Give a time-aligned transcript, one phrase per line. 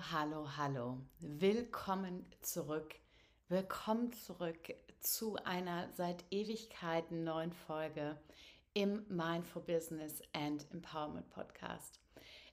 [0.00, 1.00] Hallo, hallo.
[1.18, 2.94] Willkommen zurück.
[3.48, 8.16] Willkommen zurück zu einer seit Ewigkeiten neuen Folge
[8.74, 11.98] im Mindful Business and Empowerment Podcast.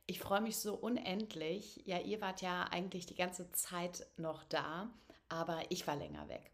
[0.07, 1.83] Ich freue mich so unendlich.
[1.85, 4.89] Ja, ihr wart ja eigentlich die ganze Zeit noch da,
[5.29, 6.51] aber ich war länger weg.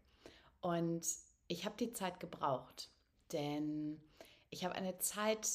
[0.60, 1.06] Und
[1.48, 2.90] ich habe die Zeit gebraucht,
[3.32, 3.98] denn
[4.50, 5.48] ich habe eine Zeit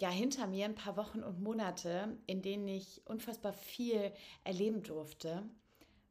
[0.00, 4.12] ja hinter mir ein paar Wochen und Monate, in denen ich unfassbar viel
[4.44, 5.42] erleben durfte.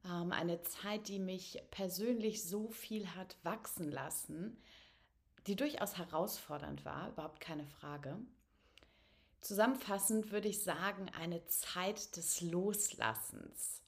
[0.05, 4.57] Ähm, eine Zeit, die mich persönlich so viel hat wachsen lassen,
[5.47, 8.17] die durchaus herausfordernd war, überhaupt keine Frage.
[9.41, 13.81] Zusammenfassend würde ich sagen, eine Zeit des Loslassens.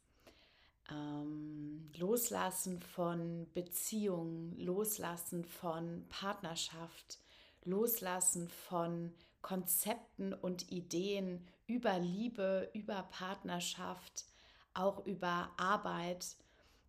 [0.92, 7.20] Ähm, loslassen von Beziehungen, Loslassen von Partnerschaft,
[7.64, 14.26] Loslassen von Konzepten und Ideen über Liebe, über Partnerschaft,
[14.74, 16.36] auch über Arbeit,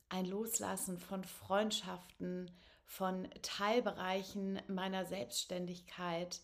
[0.09, 2.51] ein Loslassen von Freundschaften,
[2.87, 6.41] von Teilbereichen meiner Selbstständigkeit.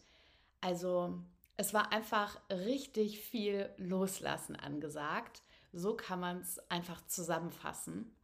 [0.60, 1.22] Also
[1.56, 5.42] es war einfach richtig viel Loslassen angesagt.
[5.72, 8.16] So kann man es einfach zusammenfassen.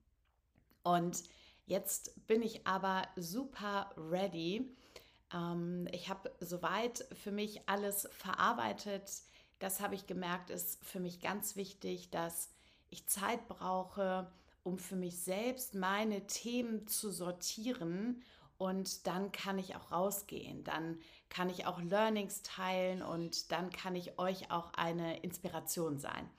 [0.83, 1.23] Und
[1.67, 4.75] jetzt bin ich aber super ready
[5.33, 9.11] ähm, ich habe soweit für mich alles verarbeitet.
[9.59, 12.51] Das habe ich gemerkt, ist für mich ganz wichtig, dass
[12.91, 14.31] ich Zeit brauche,
[14.63, 18.23] um für mich selbst meine Themen zu sortieren.
[18.59, 23.95] Und dann kann ich auch rausgehen, dann kann ich auch Learnings teilen und dann kann
[23.95, 26.31] ich euch auch eine Inspiration sein.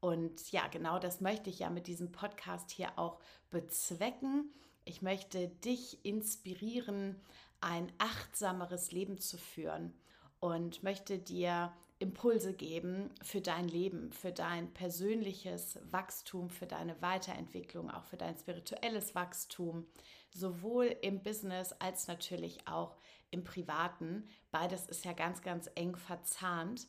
[0.00, 4.52] Und ja, genau das möchte ich ja mit diesem Podcast hier auch bezwecken.
[4.84, 7.20] Ich möchte dich inspirieren,
[7.60, 9.94] ein achtsameres Leben zu führen
[10.40, 17.90] und möchte dir Impulse geben für dein Leben, für dein persönliches Wachstum, für deine Weiterentwicklung,
[17.90, 19.86] auch für dein spirituelles Wachstum,
[20.32, 22.96] sowohl im Business als natürlich auch
[23.30, 24.26] im Privaten.
[24.50, 26.88] Beides ist ja ganz, ganz eng verzahnt.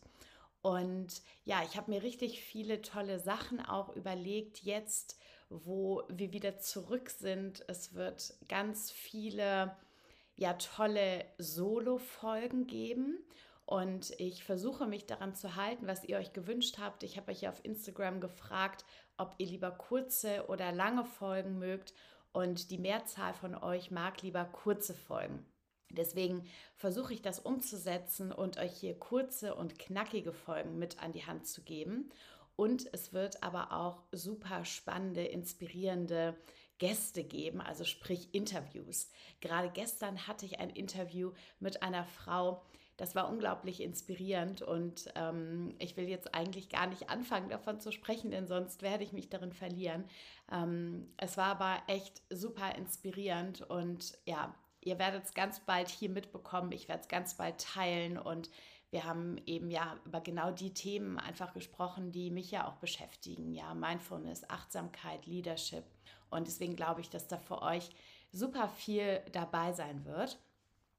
[0.61, 5.19] Und ja, ich habe mir richtig viele tolle Sachen auch überlegt jetzt,
[5.49, 7.65] wo wir wieder zurück sind.
[7.67, 9.75] Es wird ganz viele
[10.41, 13.23] ja tolle Solo-Folgen geben.
[13.65, 17.03] Und ich versuche mich daran zu halten, was ihr euch gewünscht habt.
[17.03, 18.83] Ich habe euch ja auf Instagram gefragt,
[19.17, 21.93] ob ihr lieber kurze oder lange Folgen mögt.
[22.33, 25.45] Und die Mehrzahl von euch mag lieber kurze Folgen.
[25.91, 31.25] Deswegen versuche ich das umzusetzen und euch hier kurze und knackige Folgen mit an die
[31.25, 32.09] Hand zu geben.
[32.55, 36.35] Und es wird aber auch super spannende, inspirierende
[36.81, 39.07] Gäste geben, also sprich Interviews.
[39.39, 42.63] Gerade gestern hatte ich ein Interview mit einer Frau,
[42.97, 47.91] das war unglaublich inspirierend und ähm, ich will jetzt eigentlich gar nicht anfangen davon zu
[47.91, 50.05] sprechen, denn sonst werde ich mich darin verlieren.
[50.51, 56.09] Ähm, es war aber echt super inspirierend und ja, ihr werdet es ganz bald hier
[56.09, 56.71] mitbekommen.
[56.71, 58.49] Ich werde es ganz bald teilen und
[58.89, 63.53] wir haben eben ja über genau die Themen einfach gesprochen, die mich ja auch beschäftigen.
[63.53, 65.83] Ja, Mindfulness, Achtsamkeit, Leadership.
[66.31, 67.89] Und deswegen glaube ich, dass da für euch
[68.31, 70.39] super viel dabei sein wird.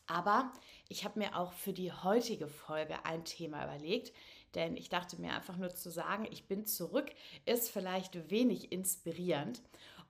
[0.06, 0.52] Aber
[0.88, 4.12] ich habe mir auch für die heutige Folge ein Thema überlegt,
[4.54, 7.10] denn ich dachte mir einfach nur zu sagen, ich bin zurück,
[7.46, 9.62] ist vielleicht wenig inspirierend.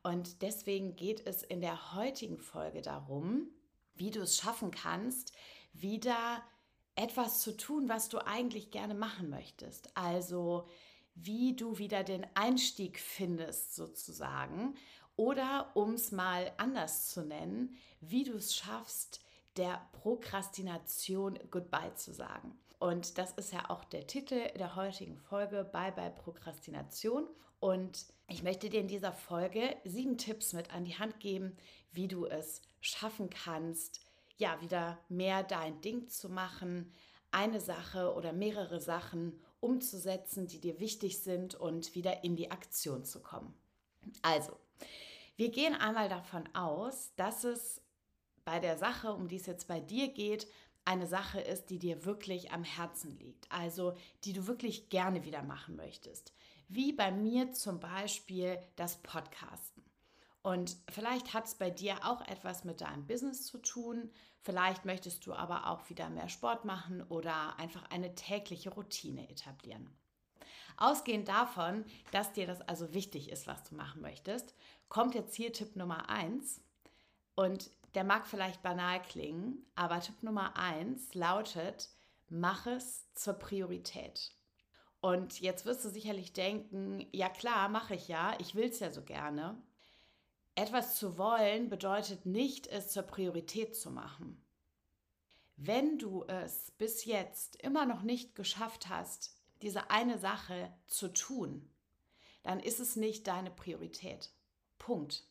[0.02, 3.46] Und deswegen geht es in der heutigen Folge darum,
[3.94, 5.32] wie du es schaffen kannst,
[5.72, 6.42] wieder
[6.96, 9.96] etwas zu tun, was du eigentlich gerne machen möchtest.
[9.96, 10.66] Also
[11.14, 14.74] wie du wieder den Einstieg findest sozusagen
[15.16, 19.20] oder um es mal anders zu nennen, wie du es schaffst,
[19.56, 22.58] der Prokrastination Goodbye zu sagen.
[22.78, 27.28] Und das ist ja auch der Titel der heutigen Folge, Bye Bye Prokrastination.
[27.60, 31.56] Und ich möchte dir in dieser Folge sieben Tipps mit an die Hand geben,
[31.92, 34.00] wie du es schaffen kannst,
[34.36, 36.92] ja, wieder mehr dein Ding zu machen,
[37.30, 43.04] eine Sache oder mehrere Sachen umzusetzen, die dir wichtig sind und wieder in die Aktion
[43.04, 43.54] zu kommen.
[44.22, 44.56] Also,
[45.36, 47.80] wir gehen einmal davon aus, dass es
[48.44, 50.46] bei der Sache, um die es jetzt bei dir geht,
[50.84, 55.42] eine Sache ist, die dir wirklich am Herzen liegt, also die du wirklich gerne wieder
[55.42, 56.32] machen möchtest.
[56.68, 59.84] Wie bei mir zum Beispiel das Podcasten.
[60.42, 64.10] Und vielleicht hat es bei dir auch etwas mit deinem Business zu tun.
[64.40, 69.88] Vielleicht möchtest du aber auch wieder mehr Sport machen oder einfach eine tägliche Routine etablieren.
[70.76, 74.54] Ausgehend davon, dass dir das also wichtig ist, was du machen möchtest,
[74.88, 76.60] kommt jetzt hier Tipp Nummer 1.
[77.34, 81.90] Und der mag vielleicht banal klingen, aber Tipp Nummer 1 lautet,
[82.28, 84.32] mach es zur Priorität.
[85.00, 88.90] Und jetzt wirst du sicherlich denken, ja klar, mache ich ja, ich will es ja
[88.90, 89.60] so gerne.
[90.54, 94.42] Etwas zu wollen bedeutet nicht, es zur Priorität zu machen.
[95.56, 101.70] Wenn du es bis jetzt immer noch nicht geschafft hast, diese eine Sache zu tun,
[102.42, 104.30] dann ist es nicht deine Priorität.
[104.78, 105.24] Punkt.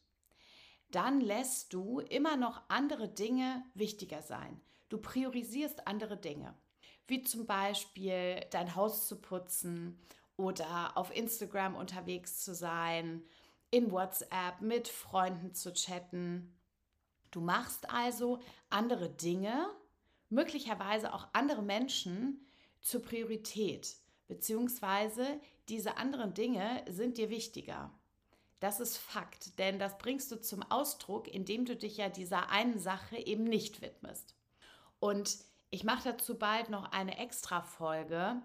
[0.90, 4.62] Dann lässt du immer noch andere Dinge wichtiger sein.
[4.90, 6.56] Du priorisierst andere Dinge
[7.12, 10.00] wie zum Beispiel dein Haus zu putzen
[10.38, 13.24] oder auf Instagram unterwegs zu sein,
[13.70, 16.58] in WhatsApp mit Freunden zu chatten.
[17.30, 18.40] Du machst also
[18.70, 19.70] andere Dinge,
[20.30, 22.48] möglicherweise auch andere Menschen
[22.80, 23.98] zur Priorität,
[24.32, 27.92] beziehungsweise diese anderen Dinge sind dir wichtiger.
[28.62, 32.80] Das ist Fakt, denn das bringst du zum Ausdruck, indem du dich ja dieser einen
[32.80, 34.34] Sache eben nicht widmest.
[35.02, 35.38] Und
[35.70, 38.42] ich mache dazu bald noch eine extra Folge,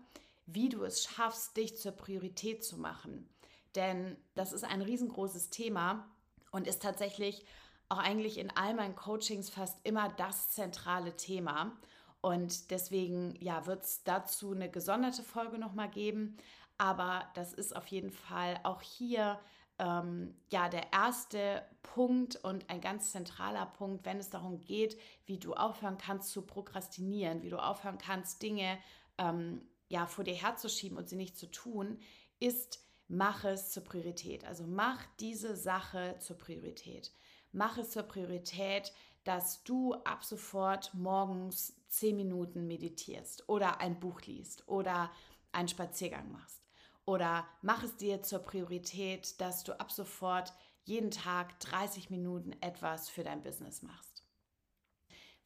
[0.46, 3.28] wie du es schaffst, dich zur Priorität zu machen.
[3.76, 6.10] Denn das ist ein riesengroßes Thema
[6.50, 7.44] und ist tatsächlich
[7.88, 11.78] auch eigentlich in all meinen Coachings fast immer das zentrale Thema.
[12.20, 16.36] Und deswegen ja, wird es dazu eine gesonderte Folge nochmal geben.
[16.78, 19.38] Aber das ist auf jeden Fall auch hier
[19.78, 25.38] ähm, ja der erste Punkt und ein ganz zentraler Punkt, wenn es darum geht, wie
[25.38, 28.78] du aufhören kannst zu prokrastinieren, wie du aufhören kannst, Dinge
[29.18, 31.98] ähm, ja vor dir herzuschieben und sie nicht zu tun,
[32.38, 34.44] ist, mach es zur Priorität.
[34.44, 37.12] Also mach diese Sache zur Priorität.
[37.52, 38.92] Mach es zur Priorität,
[39.24, 45.10] dass du ab sofort morgens zehn Minuten meditierst oder ein Buch liest oder
[45.52, 46.62] einen Spaziergang machst.
[47.04, 50.52] Oder mach es dir zur Priorität, dass du ab sofort
[50.84, 54.24] jeden Tag 30 Minuten etwas für dein Business machst.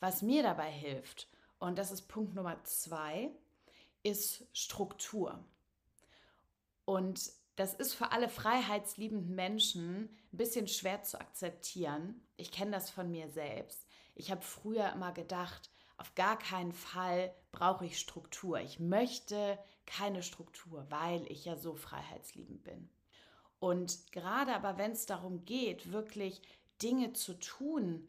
[0.01, 1.29] Was mir dabei hilft,
[1.59, 3.31] und das ist Punkt Nummer zwei,
[4.03, 5.45] ist Struktur.
[6.87, 12.27] Und das ist für alle freiheitsliebenden Menschen ein bisschen schwer zu akzeptieren.
[12.39, 13.87] Ich kenne das von mir selbst.
[14.15, 15.71] Ich habe früher immer gedacht,
[16.01, 18.59] auf gar keinen Fall brauche ich Struktur.
[18.61, 22.89] Ich möchte keine Struktur, weil ich ja so freiheitsliebend bin.
[23.59, 26.41] Und gerade aber, wenn es darum geht, wirklich
[26.81, 28.09] Dinge zu tun,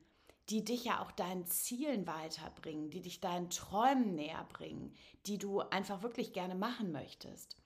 [0.50, 4.96] die dich ja auch deinen Zielen weiterbringen, die dich deinen Träumen näher bringen,
[5.26, 7.58] die du einfach wirklich gerne machen möchtest,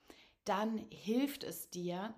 [0.44, 2.16] dann hilft es dir,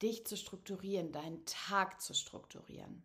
[0.00, 3.02] dich zu strukturieren, deinen Tag zu strukturieren.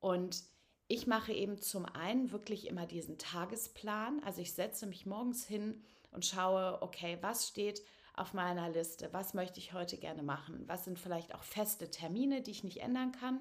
[0.00, 0.42] Und
[0.88, 4.22] ich mache eben zum einen wirklich immer diesen Tagesplan.
[4.24, 5.82] Also ich setze mich morgens hin
[6.12, 7.82] und schaue, okay, was steht
[8.14, 9.12] auf meiner Liste?
[9.12, 10.64] Was möchte ich heute gerne machen?
[10.66, 13.40] Was sind vielleicht auch feste Termine, die ich nicht ändern kann?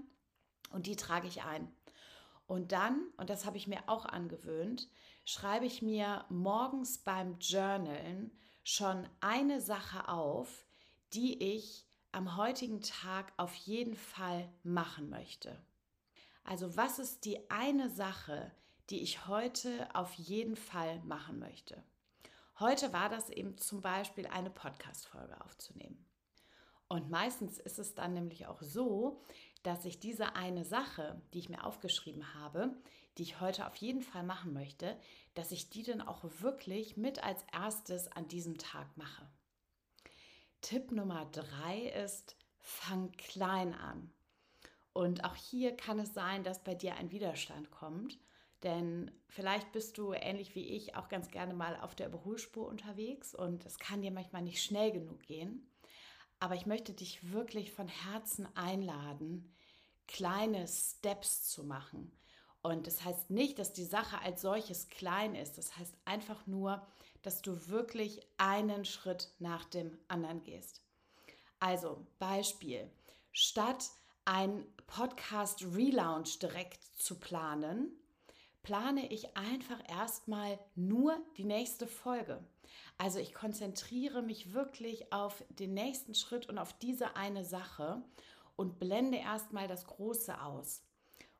[0.71, 1.71] Und die trage ich ein.
[2.47, 4.89] Und dann, und das habe ich mir auch angewöhnt,
[5.23, 8.31] schreibe ich mir morgens beim Journalen
[8.63, 10.65] schon eine Sache auf,
[11.13, 15.57] die ich am heutigen Tag auf jeden Fall machen möchte.
[16.47, 18.53] Also was ist die eine Sache,
[18.89, 21.83] die ich heute auf jeden Fall machen möchte?
[22.61, 26.05] Heute war das eben zum Beispiel eine Podcast-Folge aufzunehmen.
[26.87, 29.21] Und meistens ist es dann nämlich auch so,
[29.63, 32.73] dass ich diese eine Sache, die ich mir aufgeschrieben habe,
[33.17, 34.97] die ich heute auf jeden Fall machen möchte,
[35.33, 39.29] dass ich die dann auch wirklich mit als erstes an diesem Tag mache.
[40.61, 44.13] Tipp Nummer drei ist, fang klein an.
[44.97, 48.17] Und auch hier kann es sein, dass bei dir ein Widerstand kommt.
[48.63, 53.35] Denn vielleicht bist du ähnlich wie ich auch ganz gerne mal auf der Überholspur unterwegs
[53.35, 55.69] und es kann dir manchmal nicht schnell genug gehen.
[56.39, 59.53] Aber ich möchte dich wirklich von Herzen einladen,
[60.07, 62.11] kleine Steps zu machen.
[62.63, 65.59] Und das heißt nicht, dass die Sache als solches klein ist.
[65.59, 66.81] Das heißt einfach nur,
[67.21, 70.81] dass du wirklich einen Schritt nach dem anderen gehst.
[71.59, 72.89] Also Beispiel,
[73.31, 73.91] statt
[74.27, 77.91] ein Podcast Relaunch direkt zu planen,
[78.61, 82.43] plane ich einfach erstmal nur die nächste Folge.
[82.97, 88.03] Also ich konzentriere mich wirklich auf den nächsten Schritt und auf diese eine Sache
[88.57, 90.83] und blende erstmal das Große aus.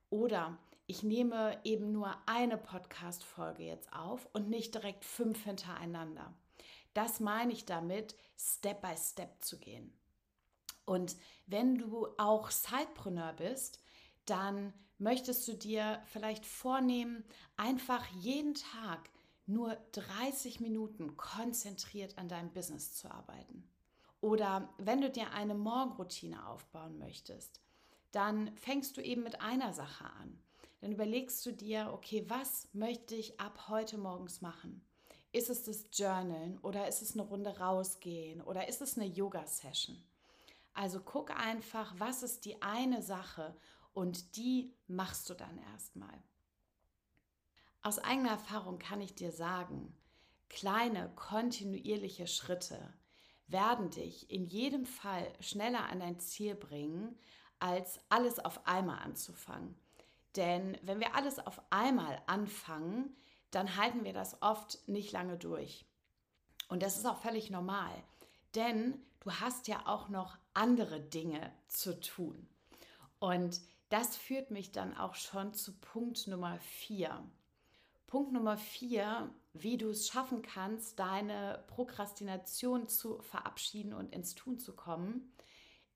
[0.10, 6.34] Oder ich nehme eben nur eine Podcast-Folge jetzt auf und nicht direkt fünf hintereinander.
[6.94, 9.92] Das meine ich damit, Step by Step zu gehen.
[10.88, 11.18] Und
[11.48, 13.82] wenn du auch Sidepreneur bist,
[14.26, 17.26] dann möchtest du dir vielleicht vornehmen,
[17.58, 19.10] einfach jeden Tag
[19.46, 23.70] nur 30 Minuten konzentriert an deinem Business zu arbeiten.
[24.22, 27.60] Oder wenn du dir eine Morgenroutine aufbauen möchtest,
[28.14, 30.40] dann fängst du eben mit einer Sache an.
[30.80, 34.86] Dann überlegst du dir, okay, was möchte ich ab heute morgens machen?
[35.34, 40.02] Ist es das Journalen oder ist es eine Runde rausgehen oder ist es eine Yoga-Session?
[40.78, 43.58] Also guck einfach, was ist die eine Sache
[43.94, 46.22] und die machst du dann erstmal.
[47.82, 49.98] Aus eigener Erfahrung kann ich dir sagen,
[50.50, 52.94] kleine kontinuierliche Schritte
[53.48, 57.18] werden dich in jedem Fall schneller an dein Ziel bringen,
[57.58, 59.74] als alles auf einmal anzufangen.
[60.36, 63.18] Denn wenn wir alles auf einmal anfangen,
[63.50, 65.88] dann halten wir das oft nicht lange durch.
[66.70, 68.04] Und das ist auch völlig normal,
[68.54, 72.48] denn du hast ja auch noch andere Dinge zu tun.
[73.20, 77.24] Und das führt mich dann auch schon zu Punkt Nummer vier.
[78.08, 84.60] Punkt Nummer vier, wie du es schaffen kannst, deine Prokrastination zu verabschieden und ins Tun
[84.60, 85.32] zu kommen,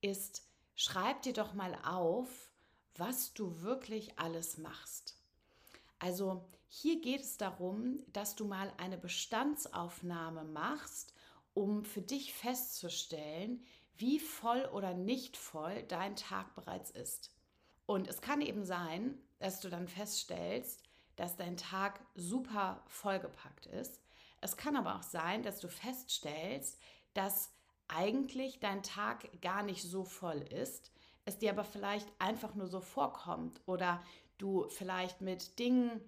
[0.02, 2.52] ist, schreib dir doch mal auf,
[2.96, 5.18] was du wirklich alles machst.
[6.00, 11.14] Also hier geht es darum, dass du mal eine Bestandsaufnahme machst,
[11.54, 13.64] um für dich festzustellen,
[14.02, 17.32] wie voll oder nicht voll dein Tag bereits ist.
[17.86, 20.84] Und es kann eben sein, dass du dann feststellst,
[21.16, 24.02] dass dein Tag super vollgepackt ist.
[24.42, 26.80] Es kann aber auch sein, dass du feststellst,
[27.14, 27.52] dass
[27.88, 30.92] eigentlich dein Tag gar nicht so voll ist,
[31.26, 34.04] es dir aber vielleicht einfach nur so vorkommt oder
[34.38, 36.02] du vielleicht mit Dingen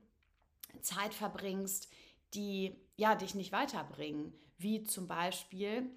[0.82, 1.92] Zeit verbringst,
[2.34, 5.92] die ja dich nicht weiterbringen, wie zum Beispiel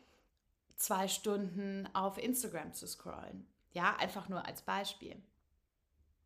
[0.76, 3.46] zwei Stunden auf Instagram zu scrollen.
[3.72, 5.22] Ja, einfach nur als Beispiel.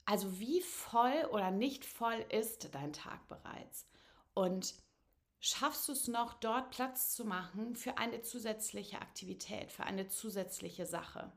[0.04, 3.87] Also wie voll oder nicht voll ist dein Tag bereits?
[4.35, 4.75] Und
[5.38, 10.87] schaffst du es noch, dort Platz zu machen für eine zusätzliche Aktivität, für eine zusätzliche
[10.87, 11.33] Sache?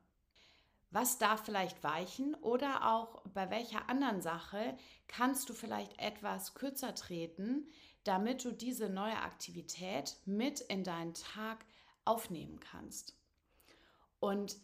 [0.92, 4.78] Was darf vielleicht weichen oder auch bei welcher anderen Sache
[5.08, 7.68] kannst du vielleicht etwas kürzer treten,
[8.04, 11.66] damit du diese neue Aktivität mit in deinen Tag
[12.06, 13.18] aufnehmen kannst?
[14.20, 14.58] Und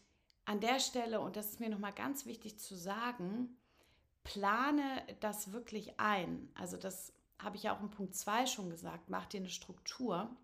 [0.46, 3.58] an der Stelle, und das ist mir nochmal ganz wichtig zu sagen,
[4.24, 6.50] plane das wirklich ein.
[6.56, 10.36] Also das habe ich ja auch in Punkt 2 schon gesagt, mach dir eine Struktur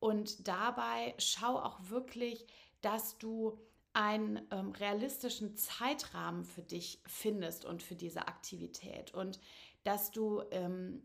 [0.00, 2.46] und dabei schau auch wirklich,
[2.80, 3.58] dass du
[3.92, 9.38] einen ähm, realistischen Zeitrahmen für dich findest und für diese Aktivität und
[9.84, 11.02] dass du ähm,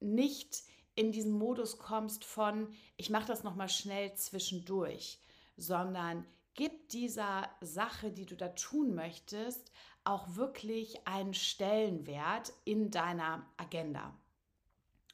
[0.00, 0.64] nicht
[0.96, 5.20] in diesen Modus kommst von ich mache das noch mal schnell zwischendurch,
[5.56, 9.70] sondern gib dieser Sache, die du da tun möchtest,
[10.04, 14.14] auch wirklich einen Stellenwert in deiner Agenda.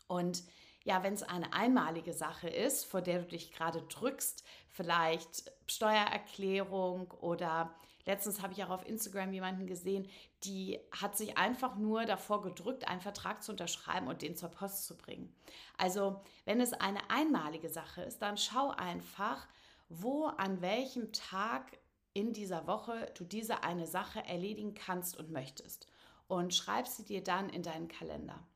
[0.07, 0.45] Und
[0.85, 7.11] ja, wenn es eine einmalige Sache ist, vor der du dich gerade drückst, vielleicht Steuererklärung
[7.13, 7.75] oder
[8.07, 10.09] letztens habe ich auch auf Instagram jemanden gesehen,
[10.45, 14.87] die hat sich einfach nur davor gedrückt, einen Vertrag zu unterschreiben und den zur Post
[14.87, 15.35] zu bringen.
[15.79, 19.47] Also, wenn es eine einmalige Sache ist, dann schau einfach,
[19.89, 21.79] wo an welchem Tag
[22.15, 25.87] in dieser Woche du diese eine Sache erledigen kannst und möchtest.
[26.29, 28.47] Und schreib sie dir dann in deinen Kalender.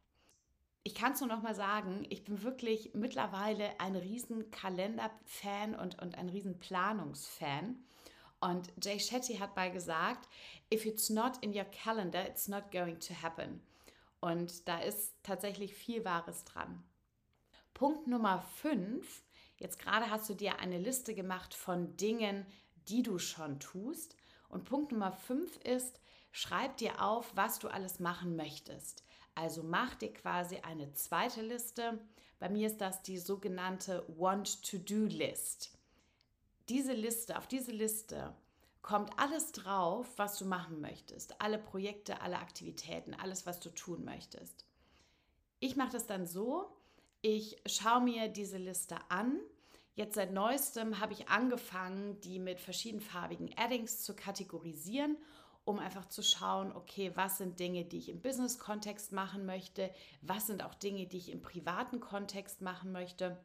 [0.82, 6.00] Ich kann es nur noch mal sagen, ich bin wirklich mittlerweile ein riesen Kalender-Fan und,
[6.00, 7.84] und ein riesen Planungsfan.
[8.46, 10.28] Und Jay Shetty hat mal gesagt,
[10.72, 13.60] if it's not in your calendar, it's not going to happen.
[14.20, 16.84] Und da ist tatsächlich viel Wahres dran.
[17.74, 19.24] Punkt Nummer 5.
[19.58, 22.46] Jetzt gerade hast du dir eine Liste gemacht von Dingen,
[22.88, 24.14] die du schon tust.
[24.48, 26.00] Und Punkt Nummer 5 ist,
[26.30, 29.02] schreib dir auf, was du alles machen möchtest.
[29.34, 31.98] Also mach dir quasi eine zweite Liste.
[32.38, 35.75] Bei mir ist das die sogenannte Want-to-Do-List.
[36.68, 38.34] Diese Liste, auf diese Liste
[38.82, 41.40] kommt alles drauf, was du machen möchtest.
[41.40, 44.64] Alle Projekte, alle Aktivitäten, alles, was du tun möchtest.
[45.58, 46.70] Ich mache das dann so,
[47.22, 49.40] ich schaue mir diese Liste an
[49.96, 55.16] Jetzt seit neuestem habe ich angefangen, die mit verschiedenfarbigen Addings zu kategorisieren,
[55.64, 60.48] um einfach zu schauen, okay, was sind Dinge, die ich im Business-Kontext machen möchte, was
[60.48, 63.38] sind auch Dinge, die ich im privaten Kontext machen möchte.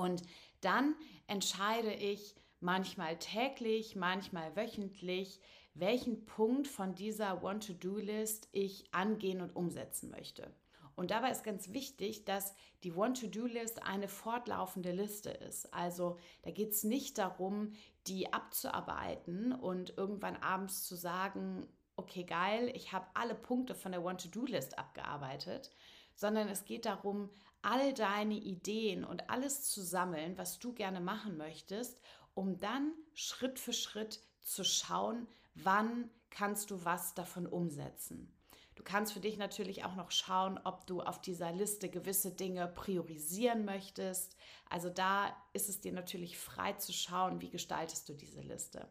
[0.00, 0.22] Und
[0.62, 0.94] dann
[1.26, 5.40] entscheide ich manchmal täglich, manchmal wöchentlich,
[5.74, 10.54] welchen Punkt von dieser Want-to-Do-List ich angehen und umsetzen möchte.
[10.96, 15.72] Und dabei ist ganz wichtig, dass die Want-to-Do-List eine fortlaufende Liste ist.
[15.72, 17.72] Also da geht es nicht darum,
[18.06, 24.02] die abzuarbeiten und irgendwann abends zu sagen, okay, geil, ich habe alle Punkte von der
[24.02, 25.70] Want-to-Do-List abgearbeitet,
[26.14, 27.30] sondern es geht darum,
[27.62, 32.00] all deine Ideen und alles zu sammeln, was du gerne machen möchtest,
[32.34, 38.32] um dann Schritt für Schritt zu schauen, wann kannst du was davon umsetzen.
[38.76, 42.66] Du kannst für dich natürlich auch noch schauen, ob du auf dieser Liste gewisse Dinge
[42.66, 44.36] priorisieren möchtest.
[44.70, 48.88] Also da ist es dir natürlich frei zu schauen, wie gestaltest du diese Liste.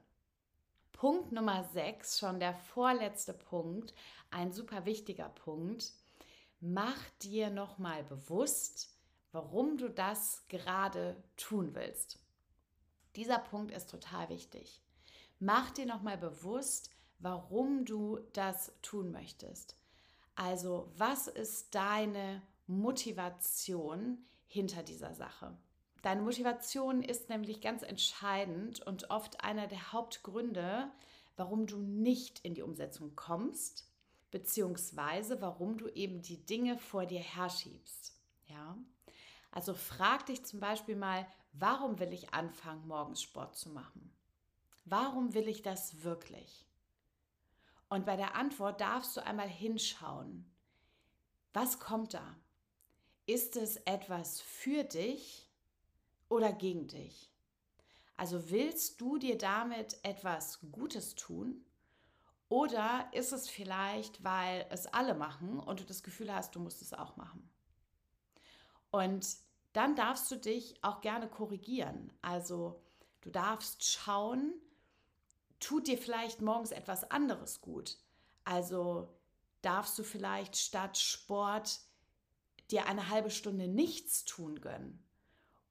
[0.92, 3.96] Punkt Nummer 6, schon der vorletzte Punkt,
[4.30, 5.94] ein super wichtiger Punkt.
[6.62, 8.94] Mach dir nochmal bewusst,
[9.32, 12.20] warum du das gerade tun willst.
[13.16, 14.82] Dieser Punkt ist total wichtig.
[15.40, 16.90] Mach dir nochmal bewusst,
[17.20, 19.78] warum du das tun möchtest.
[20.36, 25.58] Also, was ist deine Motivation hinter dieser Sache?
[26.02, 30.92] Deine Motivation ist nämlich ganz entscheidend und oft einer der Hauptgründe,
[31.36, 33.89] warum du nicht in die Umsetzung kommst,
[34.32, 38.14] beziehungsweise warum du eben die Dinge vor dir herschiebst.
[38.48, 38.78] Ja?
[39.52, 44.14] Also frag dich zum Beispiel mal, warum will ich anfangen, morgens Sport zu machen?
[44.86, 46.66] Warum will ich das wirklich?
[47.90, 50.46] Und bei der Antwort darfst du einmal hinschauen.
[51.54, 52.36] Was kommt da?
[53.26, 55.50] Ist es etwas für dich
[56.30, 57.32] oder gegen dich?
[58.18, 61.66] Also willst du dir damit etwas Gutes tun?
[62.50, 66.82] Oder ist es vielleicht, weil es alle machen und du das Gefühl hast, du musst
[66.82, 67.48] es auch machen?
[68.90, 69.28] Und
[69.74, 72.12] dann darfst du dich auch gerne korrigieren.
[72.24, 72.82] Also
[73.22, 74.54] du darfst schauen,
[75.60, 78.00] tut dir vielleicht morgens etwas anderes gut.
[78.46, 79.14] Also
[79.62, 81.82] darfst du vielleicht statt Sport
[82.72, 85.04] dir eine halbe Stunde nichts tun gönnen.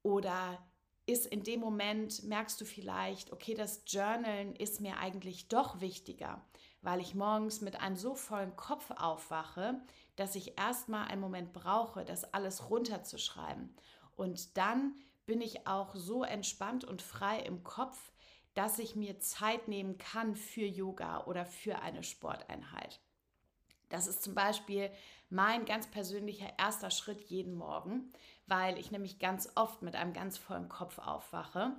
[0.01, 0.65] Oder
[1.09, 6.41] ist in dem Moment, merkst du vielleicht, okay, das Journalen ist mir eigentlich doch wichtiger,
[6.81, 9.81] weil ich morgens mit einem so vollen Kopf aufwache,
[10.15, 13.73] dass ich erstmal einen Moment brauche, das alles runterzuschreiben.
[14.15, 14.93] Und dann
[15.25, 18.11] bin ich auch so entspannt und frei im Kopf,
[18.53, 22.99] dass ich mir Zeit nehmen kann für Yoga oder für eine Sporteinheit.
[23.89, 24.91] Das ist zum Beispiel
[25.29, 28.11] mein ganz persönlicher erster Schritt jeden Morgen,
[28.49, 31.73] weil ich nämlich ganz oft mit einem ganz vollen Kopf aufwache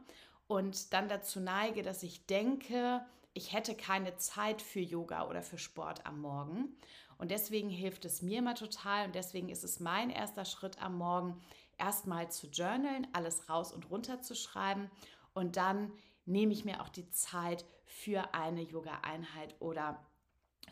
[0.47, 5.59] und dann dazu neige, dass ich denke, ich hätte keine Zeit für Yoga oder für
[5.59, 6.77] Sport am Morgen.
[7.19, 10.97] Und deswegen hilft es mir immer total und deswegen ist es mein erster Schritt am
[10.97, 11.41] Morgen,
[11.79, 14.91] erstmal zu journalen, alles raus und runter zu schreiben
[15.35, 15.93] und dann
[16.27, 20.05] nehme ich mir auch die Zeit für eine Yoga-Einheit oder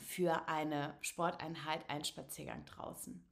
[0.01, 3.28] für eine Sporteinheit, einen Spaziergang draußen.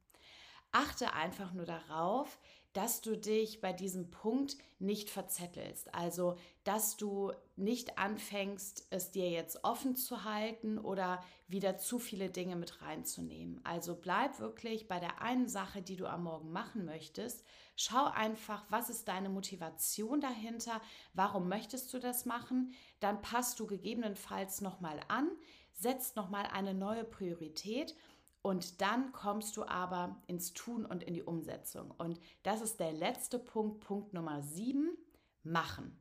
[0.71, 2.37] Achte einfach nur darauf,
[2.77, 5.95] dass du dich bei diesem Punkt nicht verzettelst.
[5.95, 12.29] Also, dass du nicht anfängst, es dir jetzt offen zu halten oder wieder zu viele
[12.29, 13.61] Dinge mit reinzunehmen.
[13.63, 17.43] Also bleib wirklich bei der einen Sache, die du am Morgen machen möchtest.
[17.75, 20.79] Schau einfach, was ist deine Motivation dahinter?
[21.15, 22.73] Warum möchtest du das machen?
[22.99, 25.31] Dann passt du gegebenenfalls nochmal an,
[25.73, 27.95] setzt nochmal eine neue Priorität
[28.41, 31.91] und dann kommst du aber ins Tun und in die Umsetzung.
[31.91, 34.97] Und das ist der letzte Punkt, Punkt Nummer sieben,
[35.43, 35.99] machen.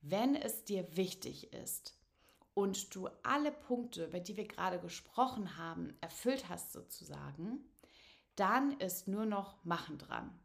[0.00, 1.98] Wenn es dir wichtig ist
[2.54, 7.64] und du alle Punkte, über die wir gerade gesprochen haben, erfüllt hast sozusagen,
[8.36, 10.38] dann ist nur noch Machen dran.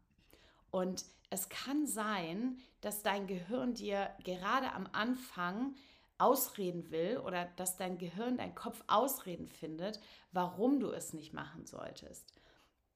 [0.70, 5.74] Und es kann sein, dass dein Gehirn dir gerade am Anfang
[6.22, 11.66] ausreden will oder dass dein Gehirn, dein Kopf Ausreden findet, warum du es nicht machen
[11.66, 12.32] solltest.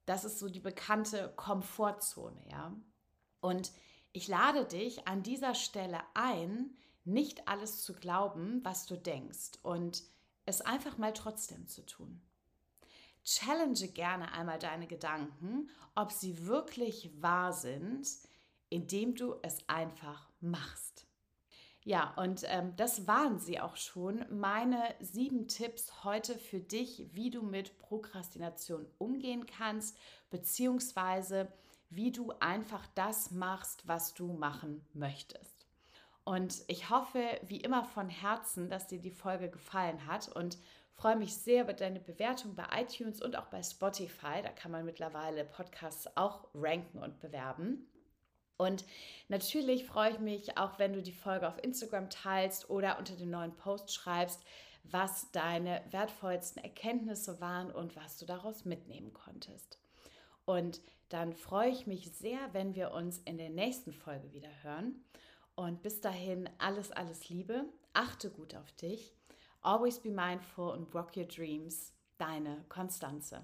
[0.04, 2.72] Das ist so die bekannte Komfortzone, ja.
[3.40, 3.72] Und
[4.12, 10.04] ich lade dich an dieser Stelle ein, nicht alles zu glauben, was du denkst und
[10.44, 12.22] es einfach mal trotzdem zu tun.
[13.24, 18.06] Challenge gerne einmal deine Gedanken, ob sie wirklich wahr sind,
[18.68, 21.06] indem du es einfach machst.
[21.87, 24.25] Ja, und ähm, das waren sie auch schon.
[24.29, 29.96] Meine sieben Tipps heute für dich, wie du mit Prokrastination umgehen kannst,
[30.29, 31.46] beziehungsweise
[31.88, 35.68] wie du einfach das machst, was du machen möchtest.
[36.25, 40.59] Und ich hoffe, wie immer von Herzen, dass dir die Folge gefallen hat und
[40.96, 44.42] freue mich sehr über deine Bewertung bei iTunes und auch bei Spotify.
[44.42, 47.87] Da kann man mittlerweile Podcasts auch ranken und bewerben.
[48.59, 48.85] Und
[49.29, 53.31] natürlich freue ich mich auch, wenn du die Folge auf Instagram teilst oder unter den
[53.31, 54.42] neuen Post schreibst,
[54.85, 59.79] was deine wertvollsten Erkenntnisse waren und was du daraus mitnehmen konntest.
[60.45, 65.05] Und dann freue ich mich sehr, wenn wir uns in der nächsten Folge wieder hören.
[65.55, 67.64] Und bis dahin alles, alles Liebe.
[67.92, 69.14] Achte gut auf dich.
[69.62, 71.92] Always be mindful and rock your dreams.
[72.19, 73.42] Deine Konstanze.